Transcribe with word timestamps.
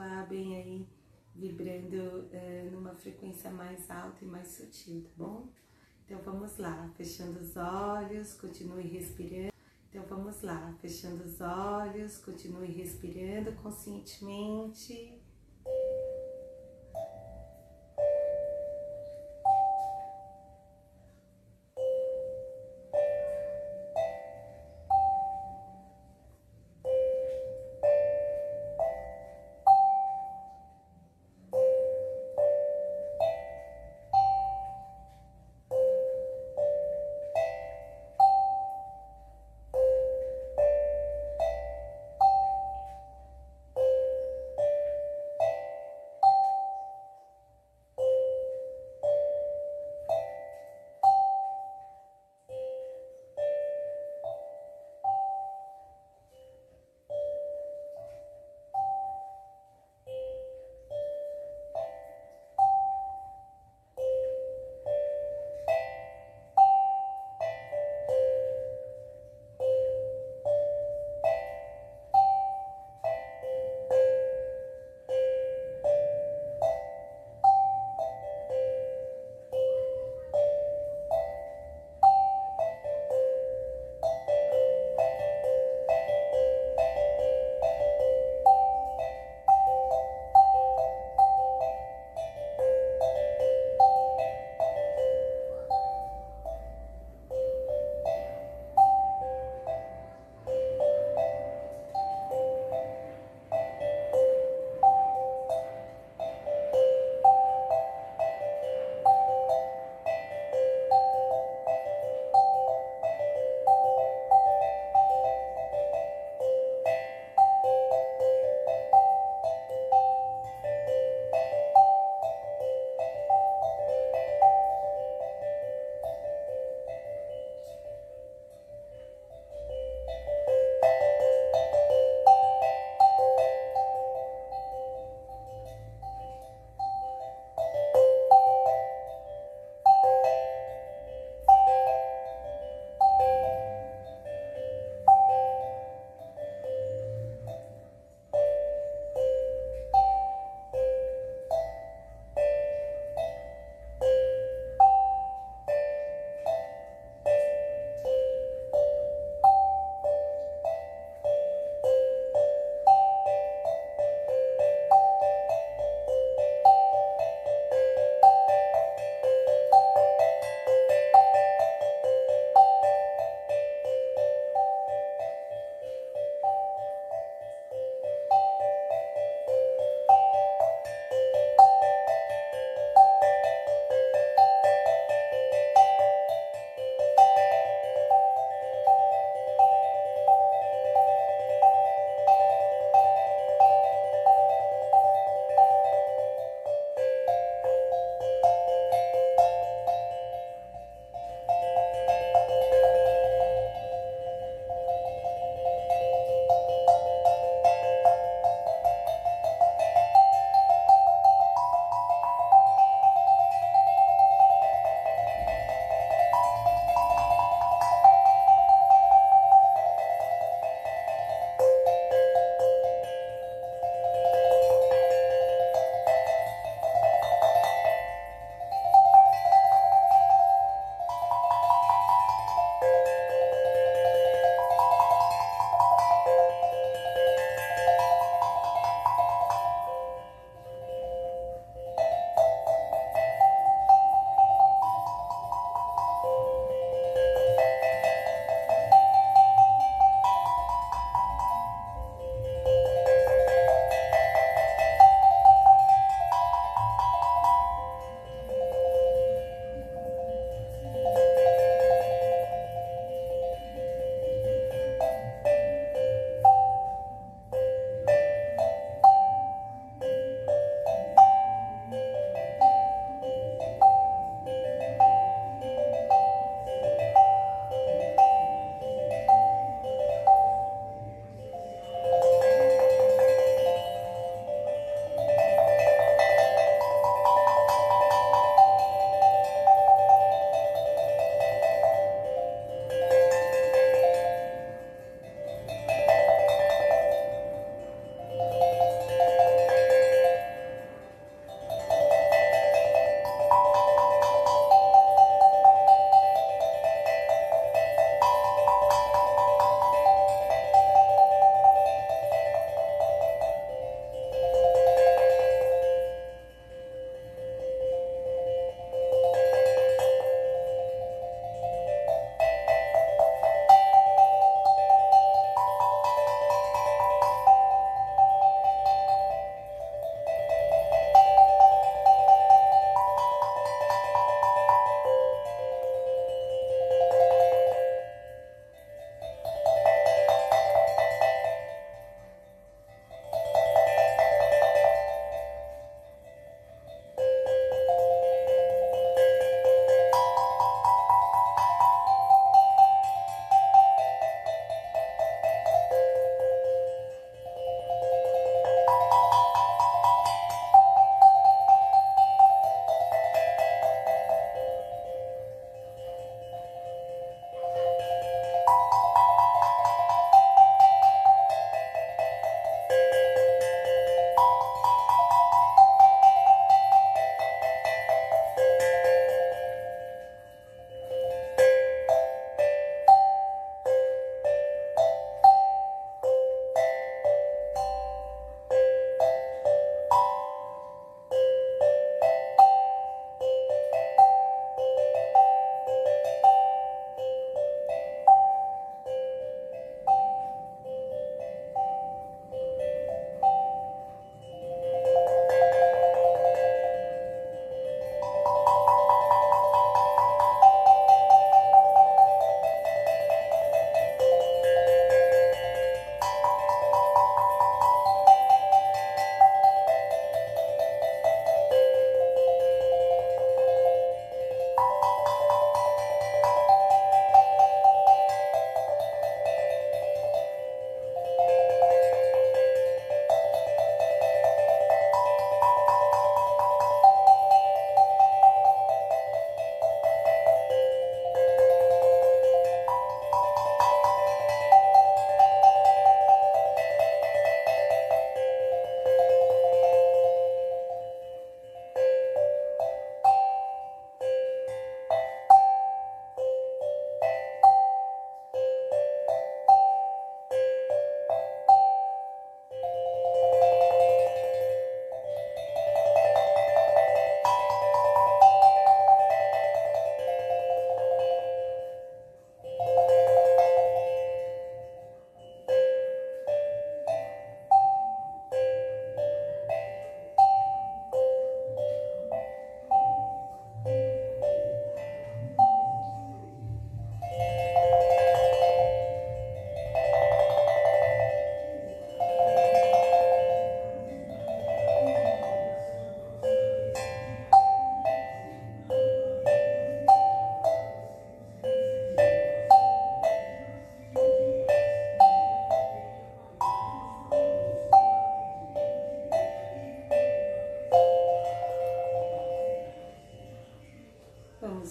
atuar 0.00 0.26
bem 0.26 0.56
aí, 0.56 0.86
vibrando 1.34 2.26
é, 2.32 2.68
numa 2.72 2.94
frequência 2.94 3.50
mais 3.50 3.90
alta 3.90 4.24
e 4.24 4.26
mais 4.26 4.48
sutil, 4.48 5.02
tá 5.02 5.10
bom? 5.16 5.48
Então 6.06 6.18
vamos 6.24 6.56
lá, 6.56 6.90
fechando 6.96 7.38
os 7.38 7.56
olhos, 7.56 8.32
continue 8.34 8.82
respirando. 8.82 9.52
Então 9.88 10.02
vamos 10.08 10.40
lá, 10.40 10.74
fechando 10.80 11.22
os 11.24 11.40
olhos, 11.40 12.16
continue 12.18 12.68
respirando 12.68 13.52
conscientemente. 13.62 15.19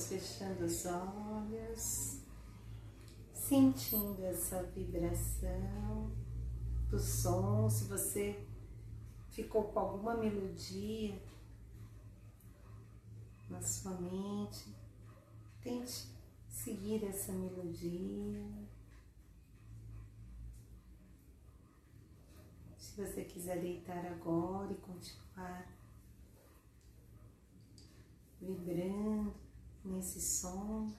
Fechando 0.08 0.65
os 0.65 0.86
olhos, 0.86 2.22
sentindo 3.34 4.24
essa 4.24 4.63
vibração 4.63 6.12
do 6.89 7.00
som. 7.00 7.70
Se 7.70 7.86
você 7.86 8.48
ficou 9.29 9.65
com 9.65 9.79
alguma 9.79 10.15
melodia 10.18 11.22
na 13.50 13.62
sua 13.62 13.94
mente, 14.00 14.75
tente 15.62 16.08
seguir 16.48 17.03
essa 17.06 17.32
melodia. 17.32 18.46
Se 22.77 23.06
você 23.06 23.24
quiser 23.24 23.62
deitar 23.62 24.06
agora 24.06 24.72
e 24.72 24.77
continuar 24.77 25.79
vibrando 28.41 29.49
nesse 29.89 30.19
som. 30.22 30.93